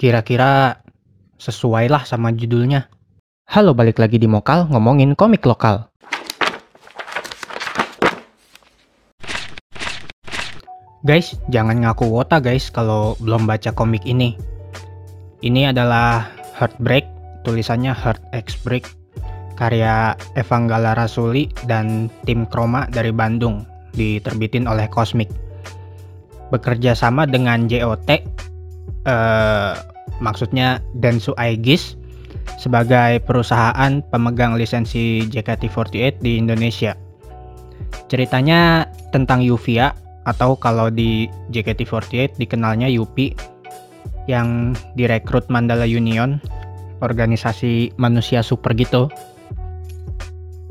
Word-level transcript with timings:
Kira-kira 0.00 0.80
sesuai 1.36 1.92
lah 1.92 2.08
sama 2.08 2.32
judulnya. 2.32 2.88
Halo 3.52 3.76
balik 3.76 4.00
lagi 4.00 4.16
di 4.16 4.24
Mokal 4.24 4.64
ngomongin 4.72 5.12
komik 5.12 5.44
lokal. 5.44 5.92
Guys, 11.04 11.36
jangan 11.52 11.84
ngaku 11.84 12.08
wota 12.08 12.40
guys 12.40 12.72
kalau 12.72 13.12
belum 13.20 13.44
baca 13.44 13.76
komik 13.76 14.00
ini. 14.08 14.40
Ini 15.44 15.76
adalah 15.76 16.32
Heartbreak, 16.56 17.04
tulisannya 17.44 17.92
Heart 17.92 18.24
X 18.32 18.56
Break, 18.64 18.88
karya 19.60 20.16
Evanggala 20.32 20.96
Rasuli 20.96 21.52
dan 21.68 22.08
tim 22.24 22.48
Kroma 22.48 22.88
dari 22.88 23.12
Bandung, 23.12 23.68
diterbitin 23.92 24.64
oleh 24.64 24.88
Cosmic. 24.88 25.28
Bekerja 26.48 26.96
sama 26.96 27.28
dengan 27.28 27.68
JOT, 27.68 28.48
eh, 29.04 29.72
maksudnya 30.20 30.84
Densu 30.98 31.32
Aegis, 31.38 32.00
sebagai 32.60 33.24
perusahaan 33.24 34.04
pemegang 34.12 34.56
lisensi 34.56 35.24
JKT48 35.28 36.20
di 36.20 36.36
Indonesia. 36.36 36.92
Ceritanya 38.12 38.86
tentang 39.10 39.40
Yuvia 39.40 39.96
atau 40.28 40.54
kalau 40.54 40.92
di 40.92 41.26
JKT48 41.50 42.36
dikenalnya 42.36 42.86
Yupi 42.92 43.32
yang 44.28 44.76
direkrut 44.94 45.48
Mandala 45.48 45.88
Union, 45.88 46.38
organisasi 47.00 47.96
manusia 47.96 48.44
super 48.44 48.76
gitu. 48.76 49.08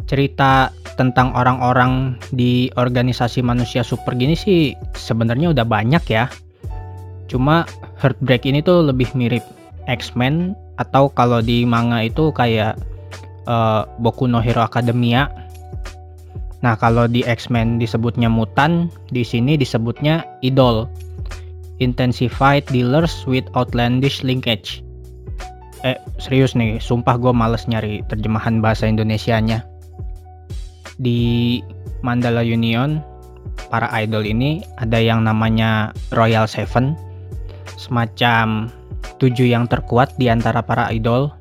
Cerita 0.05 0.69
tentang 0.97 1.31
orang-orang 1.37 2.17
di 2.33 2.69
organisasi 2.75 3.41
manusia 3.41 3.85
super 3.85 4.13
gini 4.13 4.35
sih 4.35 4.73
sebenarnya 4.93 5.53
udah 5.53 5.65
banyak 5.65 6.03
ya. 6.07 6.29
Cuma 7.29 7.65
Heartbreak 7.99 8.47
ini 8.47 8.63
tuh 8.63 8.87
lebih 8.87 9.11
mirip 9.11 9.43
X-Men 9.91 10.55
atau 10.79 11.11
kalau 11.11 11.43
di 11.43 11.67
manga 11.67 12.07
itu 12.07 12.31
kayak 12.31 12.79
uh, 13.45 13.83
Boku 13.99 14.25
no 14.25 14.39
Hero 14.39 14.63
Academia. 14.63 15.27
Nah, 16.59 16.75
kalau 16.75 17.07
di 17.07 17.23
X-Men 17.23 17.79
disebutnya 17.79 18.27
mutan, 18.27 18.91
di 19.11 19.23
sini 19.23 19.55
disebutnya 19.55 20.27
idol. 20.43 20.87
Intensified 21.79 22.67
dealers 22.67 23.23
with 23.23 23.47
outlandish 23.55 24.23
linkage. 24.27 24.83
Eh, 25.87 25.95
serius 26.19 26.59
nih, 26.59 26.75
sumpah 26.83 27.15
gue 27.15 27.31
males 27.31 27.63
nyari 27.71 28.03
terjemahan 28.11 28.59
bahasa 28.59 28.83
Indonesianya. 28.83 29.63
Di 30.99 31.63
Mandala 32.03 32.43
Union, 32.43 32.99
para 33.71 33.87
idol 33.95 34.27
ini 34.27 34.59
ada 34.83 34.99
yang 34.99 35.23
namanya 35.23 35.95
Royal 36.11 36.43
Seven, 36.51 36.99
semacam 37.79 38.67
tujuh 39.23 39.47
yang 39.47 39.63
terkuat 39.71 40.11
di 40.19 40.27
antara 40.27 40.59
para 40.59 40.91
idol. 40.91 41.31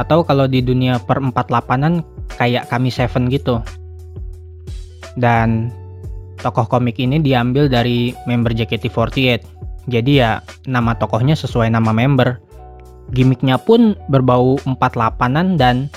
Atau 0.00 0.24
kalau 0.24 0.48
di 0.48 0.64
dunia 0.64 0.96
per 0.96 1.20
empat 1.20 1.52
lapanan 1.52 2.00
kayak 2.40 2.72
kami 2.72 2.88
Seven 2.88 3.28
gitu. 3.28 3.60
Dan 5.20 5.68
tokoh 6.40 6.64
komik 6.64 6.96
ini 6.96 7.20
diambil 7.20 7.68
dari 7.68 8.16
member 8.24 8.56
JKT48. 8.56 9.44
Jadi 9.92 10.12
ya 10.22 10.40
nama 10.64 10.96
tokohnya 10.96 11.36
sesuai 11.36 11.68
nama 11.68 11.92
member. 11.92 12.40
Gimiknya 13.10 13.58
pun 13.58 13.98
berbau 14.08 14.56
empat 14.64 14.94
lapanan 14.94 15.58
dan 15.58 15.90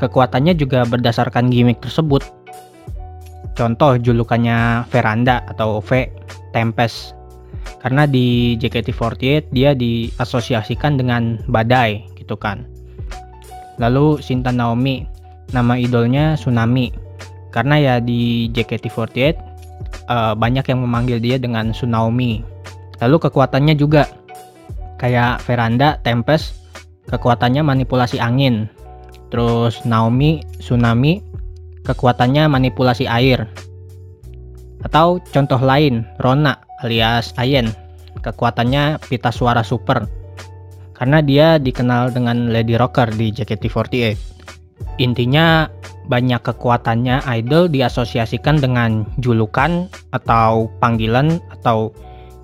kekuatannya 0.00 0.56
juga 0.56 0.88
berdasarkan 0.88 1.52
gimmick 1.52 1.78
tersebut. 1.84 2.24
Contoh 3.54 4.00
julukannya 4.00 4.88
Veranda 4.90 5.44
atau 5.46 5.78
V 5.78 6.08
Tempest. 6.50 7.14
Karena 7.84 8.08
di 8.08 8.56
JKT48 8.56 9.52
dia 9.52 9.76
diasosiasikan 9.76 10.96
dengan 10.96 11.36
badai 11.52 12.08
gitu 12.16 12.34
kan. 12.36 12.64
Lalu 13.76 14.24
Shinta 14.24 14.54
Naomi, 14.54 15.04
nama 15.52 15.76
idolnya 15.76 16.34
Tsunami 16.34 16.88
karena 17.54 17.78
ya 17.78 17.94
di 18.02 18.50
JKT48 18.50 19.14
uh, 19.14 19.30
eh, 20.10 20.34
banyak 20.34 20.66
yang 20.66 20.82
memanggil 20.82 21.22
dia 21.22 21.38
dengan 21.38 21.70
Tsunami. 21.70 22.42
Lalu 22.98 23.16
kekuatannya 23.30 23.78
juga 23.78 24.10
kayak 24.98 25.44
Veranda, 25.46 26.02
Tempest, 26.02 26.58
kekuatannya 27.06 27.62
manipulasi 27.62 28.18
angin. 28.18 28.66
Terus 29.30 29.82
Naomi, 29.86 30.42
Tsunami, 30.58 31.22
kekuatannya 31.86 32.50
manipulasi 32.50 33.06
air. 33.06 33.46
Atau 34.82 35.22
contoh 35.30 35.58
lain, 35.62 36.02
Rona 36.18 36.63
alias 36.84 37.32
Ayen, 37.40 37.72
kekuatannya 38.20 39.00
pita 39.08 39.32
suara 39.32 39.64
super. 39.64 40.04
Karena 40.94 41.18
dia 41.18 41.58
dikenal 41.58 42.14
dengan 42.14 42.54
Lady 42.54 42.78
Rocker 42.78 43.10
di 43.10 43.34
JKT48. 43.34 44.14
Intinya 45.02 45.66
banyak 46.06 46.44
kekuatannya 46.44 47.24
idol 47.26 47.66
diasosiasikan 47.66 48.62
dengan 48.62 49.08
julukan 49.18 49.90
atau 50.14 50.70
panggilan 50.78 51.42
atau 51.60 51.90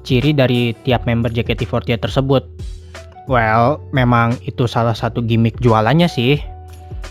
ciri 0.02 0.34
dari 0.34 0.74
tiap 0.82 1.06
member 1.06 1.30
JKT48 1.30 2.00
tersebut. 2.02 2.42
Well, 3.30 3.78
memang 3.94 4.42
itu 4.42 4.66
salah 4.66 4.96
satu 4.96 5.22
gimmick 5.22 5.62
jualannya 5.62 6.10
sih. 6.10 6.42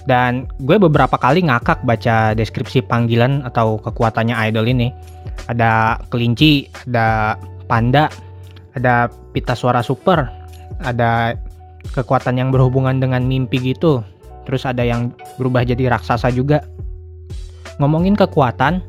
Dan 0.08 0.50
gue 0.64 0.78
beberapa 0.82 1.20
kali 1.20 1.46
ngakak 1.46 1.86
baca 1.86 2.34
deskripsi 2.34 2.82
panggilan 2.88 3.46
atau 3.46 3.78
kekuatannya 3.78 4.34
idol 4.50 4.66
ini. 4.66 4.90
Ada 5.52 6.02
kelinci, 6.10 6.70
ada 6.90 7.38
panda, 7.70 8.10
ada 8.74 9.10
pita 9.34 9.54
suara 9.54 9.86
super, 9.86 10.26
ada 10.82 11.38
kekuatan 11.94 12.38
yang 12.42 12.50
berhubungan 12.50 12.98
dengan 12.98 13.26
mimpi 13.26 13.62
gitu, 13.62 14.02
terus 14.46 14.66
ada 14.66 14.82
yang 14.82 15.14
berubah 15.38 15.66
jadi 15.66 15.94
raksasa 15.94 16.34
juga. 16.34 16.66
Ngomongin 17.78 18.18
kekuatan, 18.18 18.84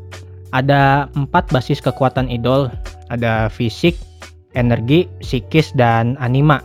ada 0.50 1.06
empat 1.14 1.52
basis 1.54 1.78
kekuatan 1.78 2.26
idol, 2.26 2.72
ada 3.12 3.46
fisik, 3.52 3.94
energi, 4.58 5.06
psikis, 5.22 5.70
dan 5.78 6.18
anima. 6.18 6.64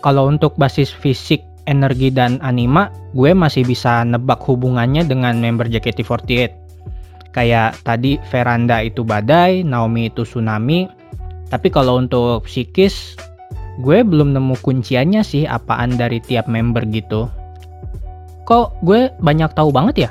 Kalau 0.00 0.30
untuk 0.30 0.54
basis 0.56 0.94
fisik, 0.94 1.42
energi, 1.70 2.10
dan 2.10 2.42
anima, 2.42 2.90
gue 3.14 3.30
masih 3.30 3.62
bisa 3.62 4.02
nebak 4.02 4.42
hubungannya 4.42 5.06
dengan 5.06 5.38
member 5.38 5.70
JKT48. 5.70 6.50
Kayak 7.30 7.78
tadi 7.86 8.18
Veranda 8.26 8.82
itu 8.82 9.06
badai, 9.06 9.62
Naomi 9.62 10.10
itu 10.10 10.26
tsunami. 10.26 10.90
Tapi 11.46 11.70
kalau 11.70 12.02
untuk 12.02 12.42
psikis, 12.50 13.14
gue 13.78 14.02
belum 14.02 14.34
nemu 14.34 14.58
kunciannya 14.60 15.22
sih 15.22 15.46
apaan 15.46 15.94
dari 15.94 16.18
tiap 16.18 16.50
member 16.50 16.82
gitu. 16.90 17.30
Kok 18.50 18.82
gue 18.82 19.14
banyak 19.22 19.54
tahu 19.54 19.70
banget 19.70 20.10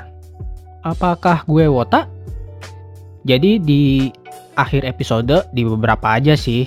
Apakah 0.80 1.44
gue 1.44 1.68
wota? 1.68 2.08
Jadi 3.28 3.60
di 3.60 4.08
akhir 4.56 4.88
episode 4.88 5.44
di 5.52 5.62
beberapa 5.64 6.16
aja 6.16 6.32
sih 6.36 6.64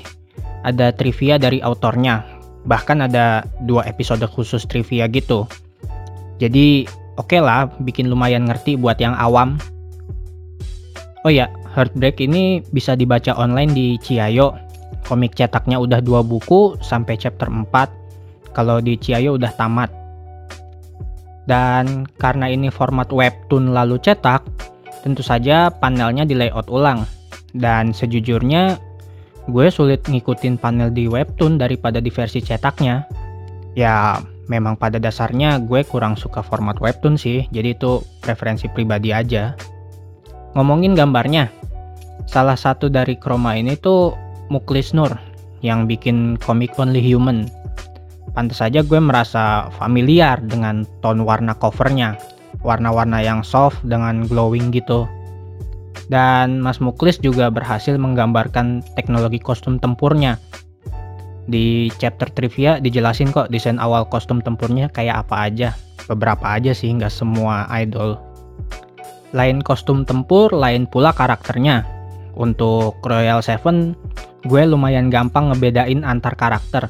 ada 0.62 0.94
trivia 0.94 1.42
dari 1.42 1.60
autornya. 1.60 2.33
Bahkan 2.64 3.08
ada 3.12 3.44
dua 3.68 3.84
episode 3.88 4.24
khusus 4.28 4.64
trivia 4.64 5.08
gitu. 5.12 5.48
Jadi 6.40 6.88
oke 7.16 7.36
okay 7.36 7.40
lah 7.44 7.68
bikin 7.84 8.08
lumayan 8.08 8.48
ngerti 8.48 8.80
buat 8.80 8.98
yang 8.98 9.16
awam. 9.20 9.60
Oh 11.24 11.32
ya, 11.32 11.48
Heartbreak 11.74 12.20
ini 12.20 12.60
bisa 12.76 12.94
dibaca 12.94 13.32
online 13.40 13.72
di 13.72 13.88
Ciayo. 13.98 14.54
Komik 15.08 15.36
cetaknya 15.36 15.80
udah 15.80 16.00
dua 16.04 16.20
buku 16.20 16.80
sampai 16.84 17.16
chapter 17.16 17.48
4. 17.48 18.52
Kalau 18.52 18.84
di 18.84 19.00
Ciayo 19.00 19.40
udah 19.40 19.52
tamat. 19.56 19.90
Dan 21.44 22.08
karena 22.20 22.48
ini 22.48 22.72
format 22.72 23.12
webtoon 23.12 23.76
lalu 23.76 24.00
cetak, 24.00 24.44
tentu 25.04 25.20
saja 25.20 25.68
panelnya 25.72 26.24
di 26.24 26.36
layout 26.36 26.72
ulang. 26.72 27.04
Dan 27.52 27.92
sejujurnya, 27.92 28.80
gue 29.50 29.68
sulit 29.68 30.04
ngikutin 30.08 30.56
panel 30.60 30.94
di 30.94 31.10
webtoon 31.10 31.60
daripada 31.60 32.00
di 32.00 32.08
versi 32.14 32.40
cetaknya. 32.40 33.04
Ya, 33.74 34.22
memang 34.48 34.78
pada 34.78 35.02
dasarnya 35.02 35.60
gue 35.64 35.82
kurang 35.84 36.16
suka 36.16 36.46
format 36.46 36.78
webtoon 36.80 37.18
sih, 37.18 37.48
jadi 37.50 37.74
itu 37.76 38.04
preferensi 38.22 38.70
pribadi 38.70 39.12
aja. 39.12 39.58
Ngomongin 40.54 40.94
gambarnya, 40.94 41.50
salah 42.30 42.56
satu 42.56 42.88
dari 42.88 43.18
Chroma 43.18 43.58
ini 43.58 43.74
tuh 43.76 44.14
Muklis 44.54 44.94
Nur 44.94 45.18
yang 45.64 45.88
bikin 45.88 46.38
komik 46.44 46.76
Only 46.78 47.02
Human 47.02 47.50
pantas 48.34 48.60
saja 48.60 48.82
gue 48.82 48.98
merasa 48.98 49.70
familiar 49.78 50.42
dengan 50.42 50.84
tone 51.06 51.22
warna 51.22 51.54
covernya 51.54 52.18
warna-warna 52.66 53.22
yang 53.22 53.46
soft 53.46 53.80
dengan 53.86 54.26
glowing 54.26 54.74
gitu 54.74 55.06
dan 56.12 56.60
Mas 56.60 56.84
Muklis 56.84 57.20
juga 57.20 57.48
berhasil 57.48 57.96
menggambarkan 57.96 58.84
teknologi 58.96 59.40
kostum 59.40 59.80
tempurnya. 59.80 60.40
Di 61.44 61.92
chapter 62.00 62.32
trivia 62.32 62.80
dijelasin 62.80 63.36
kok 63.36 63.52
desain 63.52 63.80
awal 63.80 64.08
kostum 64.08 64.40
tempurnya 64.40 64.88
kayak 64.92 65.28
apa 65.28 65.52
aja. 65.52 65.70
Beberapa 66.08 66.56
aja 66.56 66.72
sih 66.72 66.92
nggak 66.92 67.12
semua 67.12 67.68
idol. 67.80 68.20
Lain 69.36 69.60
kostum 69.64 70.04
tempur 70.08 70.52
lain 70.52 70.88
pula 70.88 71.12
karakternya. 71.12 71.84
Untuk 72.34 72.98
Royal 73.06 73.46
Seven 73.46 73.94
gue 74.44 74.64
lumayan 74.66 75.08
gampang 75.08 75.52
ngebedain 75.52 76.02
antar 76.04 76.36
karakter. 76.36 76.88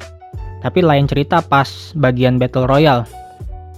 Tapi 0.64 0.80
lain 0.80 1.04
cerita 1.04 1.44
pas 1.44 1.92
bagian 1.92 2.40
Battle 2.40 2.64
Royale. 2.64 3.04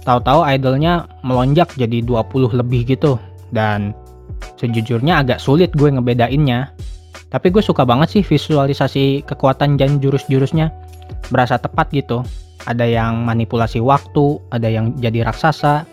Tahu-tahu 0.07 0.47
idolnya 0.47 1.03
melonjak 1.19 1.75
jadi 1.75 1.99
20 1.99 2.55
lebih 2.63 2.87
gitu. 2.87 3.19
Dan 3.51 3.91
sejujurnya 4.57 5.21
agak 5.23 5.39
sulit 5.39 5.73
gue 5.73 5.89
ngebedainnya. 5.93 6.73
Tapi 7.27 7.51
gue 7.51 7.59
suka 7.59 7.83
banget 7.83 8.19
sih 8.19 8.23
visualisasi 8.23 9.27
kekuatan 9.27 9.75
dan 9.75 9.99
jurus-jurusnya. 9.99 10.71
Berasa 11.27 11.59
tepat 11.59 11.91
gitu. 11.91 12.23
Ada 12.67 12.83
yang 12.83 13.23
manipulasi 13.23 13.79
waktu, 13.79 14.39
ada 14.51 14.67
yang 14.67 14.95
jadi 14.99 15.27
raksasa. 15.27 15.87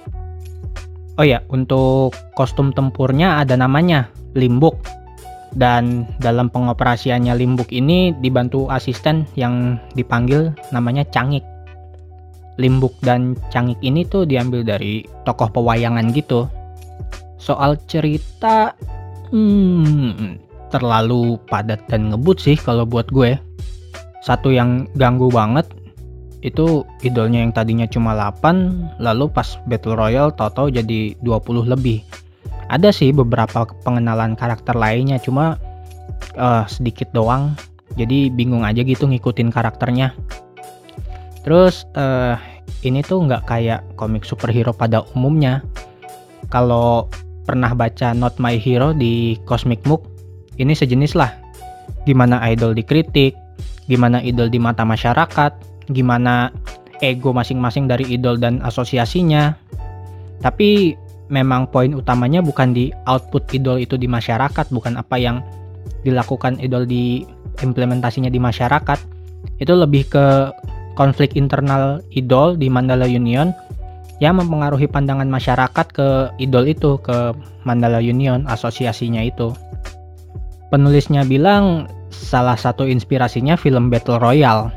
Oh 1.15 1.27
ya, 1.27 1.43
untuk 1.51 2.15
kostum 2.35 2.75
tempurnya 2.75 3.43
ada 3.43 3.55
namanya, 3.55 4.11
Limbuk. 4.35 4.75
Dan 5.55 6.11
dalam 6.19 6.51
pengoperasiannya 6.51 7.39
Limbuk 7.39 7.71
ini 7.71 8.11
dibantu 8.19 8.67
asisten 8.67 9.23
yang 9.39 9.79
dipanggil 9.95 10.51
namanya 10.75 11.07
Cangik. 11.15 11.47
Limbuk 12.59 12.95
dan 13.03 13.39
Cangik 13.55 13.79
ini 13.83 14.03
tuh 14.07 14.27
diambil 14.27 14.67
dari 14.67 15.07
tokoh 15.23 15.51
pewayangan 15.51 16.11
gitu. 16.11 16.51
Soal 17.45 17.77
cerita, 17.85 18.73
hmm, 19.29 20.41
terlalu 20.73 21.37
padat 21.53 21.85
dan 21.93 22.09
ngebut 22.09 22.41
sih 22.41 22.57
kalau 22.57 22.89
buat 22.89 23.13
gue. 23.13 23.37
Satu 24.25 24.49
yang 24.49 24.89
ganggu 24.97 25.29
banget 25.29 25.69
itu 26.45 26.85
idolnya 27.01 27.41
yang 27.41 27.53
tadinya 27.57 27.89
cuma 27.89 28.13
8 28.13 29.01
lalu 29.01 29.33
pas 29.33 29.57
battle 29.65 29.97
royale 29.97 30.33
tahu-tahu 30.33 30.73
jadi 30.73 31.17
20 31.25 31.73
lebih. 31.73 32.05
Ada 32.69 32.93
sih 32.93 33.13
beberapa 33.13 33.69
pengenalan 33.85 34.37
karakter 34.37 34.77
lainnya 34.77 35.21
cuma 35.21 35.61
uh, 36.37 36.65
sedikit 36.69 37.09
doang. 37.13 37.57
Jadi 38.01 38.33
bingung 38.33 38.65
aja 38.65 38.81
gitu 38.81 39.05
ngikutin 39.05 39.53
karakternya. 39.53 40.17
Terus 41.45 41.85
uh, 41.97 42.41
ini 42.85 43.05
tuh 43.05 43.25
nggak 43.25 43.45
kayak 43.45 43.81
komik 44.01 44.25
superhero 44.25 44.73
pada 44.73 45.05
umumnya. 45.13 45.61
Kalau 46.49 47.09
pernah 47.45 47.77
baca 47.77 48.17
Not 48.17 48.41
My 48.41 48.57
Hero 48.57 48.97
di 48.97 49.37
Cosmic 49.45 49.85
Book, 49.85 50.09
ini 50.57 50.73
sejenis 50.73 51.15
lah. 51.17 51.33
Gimana 52.09 52.41
idol 52.49 52.73
dikritik, 52.77 53.37
gimana 53.89 54.21
idol 54.25 54.49
di 54.49 54.61
mata 54.61 54.85
masyarakat, 54.85 55.53
gimana 55.93 56.53
ego 57.05 57.37
masing-masing 57.37 57.89
dari 57.89 58.09
idol 58.09 58.41
dan 58.41 58.61
asosiasinya. 58.65 59.57
Tapi 60.41 60.97
memang 61.33 61.69
poin 61.73 61.93
utamanya 61.97 62.45
bukan 62.45 62.77
di 62.77 62.93
output 63.09 63.49
idol 63.57 63.81
itu 63.81 63.97
di 63.97 64.09
masyarakat, 64.09 64.69
bukan 64.73 65.01
apa 65.01 65.17
yang 65.17 65.41
dilakukan 66.05 66.61
idol 66.61 66.85
di 66.85 67.25
implementasinya 67.65 68.29
di 68.29 68.41
masyarakat. 68.41 68.99
Itu 69.61 69.77
lebih 69.77 70.09
ke 70.09 70.53
konflik 70.95 71.37
internal 71.37 72.01
idol 72.15 72.57
di 72.57 72.71
Mandala 72.71 73.05
Union 73.09 73.53
yang 74.25 74.41
mempengaruhi 74.41 74.89
pandangan 74.89 75.29
masyarakat 75.29 75.87
ke 75.93 76.09
idol 76.41 76.65
itu, 76.65 76.97
ke 77.05 77.37
Mandala 77.69 78.01
Union, 78.01 78.49
asosiasinya 78.49 79.21
itu. 79.21 79.53
Penulisnya 80.73 81.29
bilang 81.29 81.93
salah 82.09 82.57
satu 82.57 82.89
inspirasinya 82.89 83.61
film 83.61 83.93
Battle 83.93 84.17
Royale. 84.17 84.73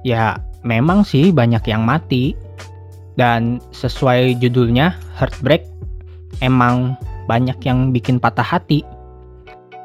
Ya, 0.00 0.40
memang 0.64 1.04
sih 1.04 1.28
banyak 1.28 1.60
yang 1.68 1.84
mati. 1.84 2.32
Dan 3.20 3.60
sesuai 3.76 4.40
judulnya, 4.40 4.96
Heartbreak, 5.20 5.68
emang 6.40 6.96
banyak 7.28 7.60
yang 7.68 7.92
bikin 7.92 8.16
patah 8.16 8.46
hati. 8.46 8.80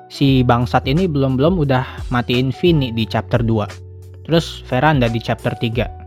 Si 0.07 0.39
bangsat 0.47 0.87
ini 0.87 1.03
belum-belum 1.03 1.59
udah 1.59 2.07
matiin 2.15 2.55
Vini 2.55 2.95
di 2.95 3.03
chapter 3.03 3.43
2. 3.43 4.23
Terus 4.23 4.63
Veranda 4.71 5.11
di 5.11 5.19
chapter 5.19 5.51
3. 5.51 6.04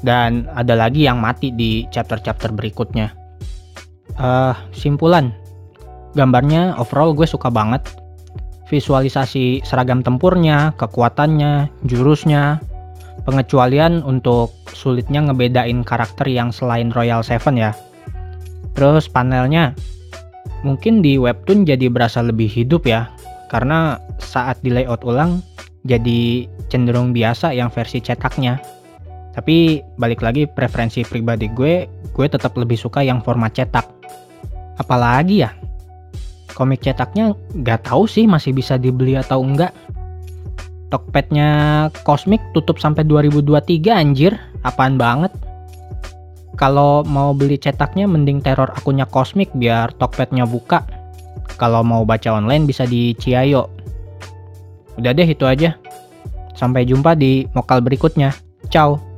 Dan 0.00 0.48
ada 0.56 0.72
lagi 0.76 1.04
yang 1.04 1.20
mati 1.20 1.52
di 1.52 1.84
chapter-chapter 1.92 2.52
berikutnya. 2.56 3.12
Uh, 4.16 4.56
simpulan. 4.72 5.32
Gambarnya 6.16 6.74
overall 6.80 7.12
gue 7.12 7.28
suka 7.28 7.52
banget. 7.52 7.84
Visualisasi 8.70 9.66
seragam 9.66 10.00
tempurnya, 10.00 10.72
kekuatannya, 10.78 11.68
jurusnya, 11.84 12.62
pengecualian 13.22 14.00
untuk 14.02 14.54
sulitnya 14.72 15.20
ngebedain 15.28 15.84
karakter 15.84 16.26
yang 16.26 16.50
selain 16.50 16.90
Royal 16.94 17.20
Seven 17.20 17.58
ya. 17.58 17.76
Terus 18.74 19.10
panelnya 19.10 19.76
mungkin 20.64 21.00
di 21.00 21.16
webtoon 21.16 21.64
jadi 21.64 21.88
berasa 21.88 22.20
lebih 22.20 22.48
hidup 22.48 22.84
ya 22.84 23.08
karena 23.48 23.96
saat 24.20 24.60
di 24.60 24.68
layout 24.68 25.02
ulang 25.02 25.40
jadi 25.88 26.44
cenderung 26.68 27.16
biasa 27.16 27.56
yang 27.56 27.72
versi 27.72 27.98
cetaknya. 28.00 28.60
Tapi 29.30 29.78
balik 29.94 30.26
lagi 30.26 30.50
preferensi 30.50 31.06
pribadi 31.06 31.46
gue, 31.50 31.86
gue 32.10 32.26
tetap 32.26 32.58
lebih 32.58 32.74
suka 32.74 33.02
yang 33.02 33.22
format 33.22 33.54
cetak. 33.54 33.86
Apalagi 34.80 35.46
ya, 35.46 35.54
komik 36.54 36.82
cetaknya 36.82 37.38
nggak 37.54 37.86
tahu 37.86 38.10
sih 38.10 38.26
masih 38.26 38.50
bisa 38.50 38.74
dibeli 38.74 39.14
atau 39.14 39.40
enggak. 39.40 39.70
Tokpetnya 40.90 41.48
Cosmic 42.02 42.42
tutup 42.50 42.82
sampai 42.82 43.06
2023 43.06 43.94
anjir, 43.94 44.34
apaan 44.66 44.98
banget. 44.98 45.30
Kalau 46.58 47.06
mau 47.06 47.30
beli 47.30 47.56
cetaknya 47.56 48.10
mending 48.10 48.42
teror 48.42 48.74
akunnya 48.74 49.06
Cosmic 49.06 49.48
biar 49.54 49.94
Tokpetnya 49.96 50.44
buka. 50.44 50.82
Kalau 51.56 51.86
mau 51.86 52.02
baca 52.02 52.34
online 52.34 52.66
bisa 52.66 52.84
di 52.84 53.14
Ciayo. 53.14 53.70
Udah 54.98 55.14
deh 55.14 55.24
itu 55.24 55.46
aja. 55.46 55.78
Sampai 56.58 56.84
jumpa 56.84 57.14
di 57.14 57.46
mokal 57.54 57.80
berikutnya. 57.80 58.34
Ciao. 58.68 59.09